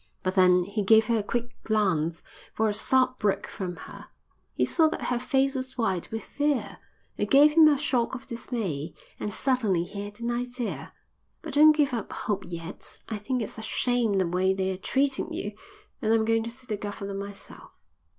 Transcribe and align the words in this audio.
But 0.23 0.33
then 0.33 0.63
he 0.63 0.81
gave 0.81 1.05
her 1.05 1.19
a 1.19 1.21
quick 1.21 1.51
glance, 1.63 2.23
for 2.55 2.67
a 2.67 2.73
sob 2.73 3.19
broke 3.19 3.45
from 3.45 3.75
her. 3.75 4.07
He 4.55 4.65
saw 4.65 4.87
that 4.87 4.99
her 5.13 5.19
face 5.19 5.53
was 5.53 5.77
white 5.77 6.09
with 6.09 6.23
fear. 6.23 6.79
It 7.17 7.29
gave 7.29 7.51
him 7.51 7.67
a 7.67 7.77
shock 7.77 8.15
of 8.15 8.25
dismay. 8.25 8.95
And 9.19 9.31
suddenly 9.31 9.83
he 9.83 10.01
had 10.05 10.19
an 10.19 10.31
idea. 10.31 10.91
"But 11.43 11.53
don't 11.53 11.73
give 11.77 11.93
up 11.93 12.11
hope 12.11 12.45
yet. 12.47 12.97
I 13.09 13.19
think 13.19 13.43
it's 13.43 13.59
a 13.59 13.61
shame 13.61 14.13
the 14.13 14.25
way 14.27 14.55
they're 14.55 14.79
treating 14.79 15.31
you 15.33 15.51
and 16.01 16.11
I'm 16.11 16.25
going 16.25 16.41
to 16.45 16.49
see 16.49 16.65
the 16.65 16.77
governor 16.77 17.13
myself." 17.13 17.69